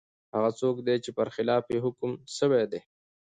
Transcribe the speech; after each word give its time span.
هغه 0.33 0.49
څوک 0.59 0.75
دی 0.87 0.95
چي 1.03 1.11
پر 1.17 1.27
خلاف 1.35 1.63
یې 1.73 1.79
حکم 1.85 2.11
سوی 2.37 2.63
وي؟ 2.71 2.79